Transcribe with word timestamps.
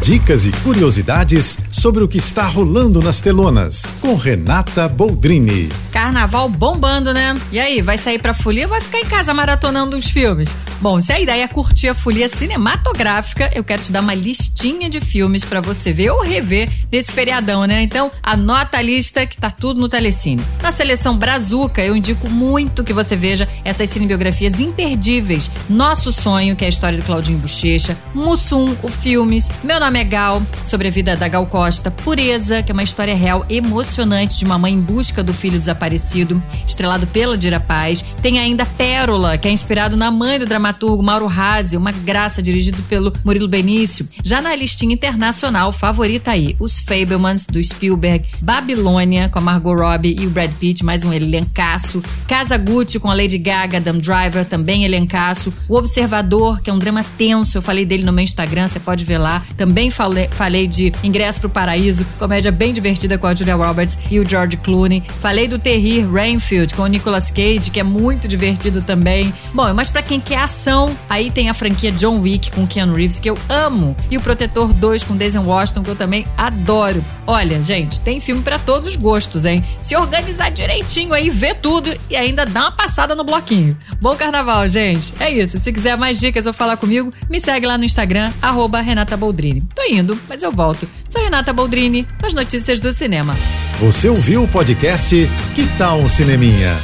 Dicas 0.00 0.44
e 0.46 0.52
curiosidades 0.62 1.58
sobre 1.70 2.02
o 2.02 2.08
que 2.08 2.18
está 2.18 2.44
rolando 2.44 3.00
nas 3.00 3.20
telonas. 3.20 3.92
Com 4.00 4.14
Renata 4.16 4.88
Boldrini. 4.88 5.70
Carnaval 5.92 6.48
bombando, 6.48 7.12
né? 7.12 7.38
E 7.52 7.60
aí, 7.60 7.80
vai 7.80 7.96
sair 7.96 8.18
pra 8.18 8.34
folia 8.34 8.64
ou 8.64 8.70
vai 8.70 8.80
ficar 8.80 9.00
em 9.00 9.06
casa 9.06 9.32
maratonando 9.32 9.96
os 9.96 10.06
filmes? 10.06 10.48
Bom, 10.80 11.00
se 11.00 11.12
a 11.12 11.20
ideia 11.20 11.44
é 11.44 11.48
curtir 11.48 11.88
a 11.88 11.94
folia 11.94 12.28
cinematográfica, 12.28 13.50
eu 13.54 13.62
quero 13.62 13.82
te 13.82 13.92
dar 13.92 14.00
uma 14.00 14.14
listinha 14.14 14.90
de 14.90 15.00
filmes 15.00 15.44
para 15.44 15.60
você 15.60 15.92
ver 15.92 16.10
ou 16.10 16.20
rever 16.20 16.70
nesse 16.90 17.12
feriadão, 17.12 17.64
né? 17.64 17.82
Então, 17.82 18.10
anota 18.22 18.78
a 18.78 18.82
lista 18.82 19.24
que 19.24 19.36
tá 19.36 19.50
tudo 19.50 19.80
no 19.80 19.88
Telecine. 19.88 20.44
Na 20.62 20.72
seleção 20.72 21.16
Brazuca, 21.16 21.82
eu 21.82 21.96
indico 21.96 22.28
muito 22.28 22.84
que 22.84 22.92
você 22.92 23.16
veja 23.16 23.48
essas 23.64 23.88
cinebiografias 23.88 24.60
imperdíveis. 24.60 25.50
Nosso 25.70 26.12
Sonho, 26.12 26.56
que 26.56 26.64
é 26.64 26.66
a 26.66 26.70
história 26.70 26.98
do 26.98 27.04
Claudinho 27.04 27.38
Bochecha, 27.38 27.96
Mussum, 28.14 28.74
o 28.82 28.88
Filmes, 28.88 29.48
Meu 29.62 29.78
Nome 29.84 30.00
é 30.00 30.04
Gal, 30.04 30.42
sobre 30.66 30.88
a 30.88 30.90
vida 30.90 31.14
da 31.14 31.28
Gal 31.28 31.44
Costa, 31.44 31.90
Pureza, 31.90 32.62
que 32.62 32.72
é 32.72 32.74
uma 32.74 32.82
história 32.82 33.14
real 33.14 33.44
emocionante 33.50 34.38
de 34.38 34.44
uma 34.46 34.56
mãe 34.56 34.72
em 34.72 34.80
busca 34.80 35.22
do 35.22 35.34
filho 35.34 35.58
desaparecido, 35.58 36.42
estrelado 36.66 37.06
pela 37.06 37.36
Dira 37.36 37.60
Paz. 37.60 38.02
Tem 38.22 38.38
ainda 38.38 38.64
Pérola, 38.64 39.36
que 39.36 39.46
é 39.46 39.50
inspirado 39.50 39.94
na 39.94 40.10
mãe 40.10 40.38
do 40.38 40.46
dramaturgo 40.46 41.02
Mauro 41.02 41.26
Razzi, 41.26 41.76
uma 41.76 41.92
graça 41.92 42.42
dirigido 42.42 42.82
pelo 42.84 43.12
Murilo 43.22 43.46
Benício. 43.46 44.08
Já 44.24 44.40
na 44.40 44.56
listinha 44.56 44.94
internacional, 44.94 45.70
favorita 45.70 46.30
aí, 46.30 46.56
Os 46.58 46.78
Fablemans, 46.78 47.46
do 47.46 47.62
Spielberg, 47.62 48.26
Babilônia, 48.40 49.28
com 49.28 49.38
a 49.38 49.42
Margot 49.42 49.74
Robbie 49.74 50.16
e 50.18 50.26
o 50.26 50.30
Brad 50.30 50.50
Pitt, 50.52 50.82
mais 50.82 51.04
um 51.04 51.12
elencaço, 51.12 52.02
Casa 52.26 52.56
Gucci, 52.56 52.98
com 52.98 53.10
a 53.10 53.14
Lady 53.14 53.36
Gaga, 53.36 53.76
Adam 53.76 53.98
Driver, 53.98 54.46
também 54.46 54.82
elencaço, 54.82 55.52
O 55.68 55.76
Observador, 55.76 56.62
que 56.62 56.70
é 56.70 56.72
um 56.72 56.78
drama 56.78 57.04
tenso, 57.18 57.58
eu 57.58 57.62
falei 57.62 57.84
dele 57.84 58.02
no 58.02 58.14
meu 58.14 58.24
Instagram, 58.24 58.66
você 58.66 58.80
pode 58.80 59.04
ver 59.04 59.18
lá. 59.18 59.44
Também 59.58 59.73
falei, 59.90 60.28
falei 60.28 60.68
de 60.68 60.92
Ingresso 61.02 61.40
pro 61.40 61.50
Paraíso, 61.50 62.06
comédia 62.18 62.52
bem 62.52 62.72
divertida 62.72 63.18
com 63.18 63.26
a 63.26 63.34
Julia 63.34 63.56
Roberts 63.56 63.98
e 64.08 64.20
o 64.20 64.28
George 64.28 64.56
Clooney. 64.56 65.02
Falei 65.20 65.48
do 65.48 65.58
Terrir 65.58 66.08
Rainfield 66.08 66.74
com 66.74 66.82
o 66.82 66.86
Nicolas 66.86 67.28
Cage, 67.30 67.70
que 67.72 67.80
é 67.80 67.82
muito 67.82 68.28
divertido 68.28 68.82
também. 68.82 69.34
Bom, 69.52 69.74
mas 69.74 69.90
para 69.90 70.02
quem 70.02 70.20
quer 70.20 70.38
ação, 70.38 70.96
aí 71.10 71.28
tem 71.28 71.48
a 71.50 71.54
franquia 71.54 71.90
John 71.90 72.20
Wick 72.20 72.52
com 72.52 72.66
Keanu 72.66 72.94
Reeves, 72.94 73.18
que 73.18 73.28
eu 73.28 73.36
amo, 73.48 73.96
e 74.10 74.16
o 74.16 74.20
Protetor 74.20 74.72
2 74.72 75.02
com 75.02 75.16
Denzel 75.16 75.42
Washington, 75.42 75.82
que 75.82 75.90
eu 75.90 75.96
também 75.96 76.24
adoro. 76.36 77.04
Olha, 77.26 77.62
gente, 77.62 77.98
tem 78.00 78.20
filme 78.20 78.42
para 78.42 78.58
todos 78.58 78.88
os 78.88 78.96
gostos, 78.96 79.44
hein? 79.44 79.64
Se 79.82 79.96
organizar 79.96 80.50
direitinho 80.50 81.12
aí, 81.12 81.30
ver 81.30 81.56
tudo 81.56 81.90
e 82.08 82.16
ainda 82.16 82.46
dá 82.46 82.62
uma 82.62 82.72
passada 82.72 83.14
no 83.14 83.24
bloquinho. 83.24 83.76
Bom 84.00 84.14
carnaval, 84.14 84.68
gente. 84.68 85.12
É 85.18 85.30
isso. 85.30 85.58
Se 85.58 85.72
quiser 85.72 85.96
mais 85.96 86.20
dicas 86.20 86.46
ou 86.46 86.52
falar 86.52 86.76
comigo, 86.76 87.12
me 87.28 87.40
segue 87.40 87.66
lá 87.66 87.76
no 87.76 87.84
Instagram, 87.84 88.32
arroba 88.40 88.80
Renata 88.80 89.16
Boldrini. 89.16 89.63
Tô 89.74 89.82
indo, 89.84 90.18
mas 90.28 90.42
eu 90.42 90.50
volto. 90.50 90.88
Sou 91.08 91.22
Renata 91.22 91.52
Boldrini, 91.52 92.06
com 92.18 92.26
as 92.26 92.34
notícias 92.34 92.80
do 92.80 92.92
cinema. 92.92 93.36
Você 93.80 94.08
ouviu 94.08 94.42
o 94.44 94.48
podcast 94.48 95.28
Que 95.54 95.66
Tal 95.78 95.98
um 96.00 96.08
Cineminha? 96.08 96.76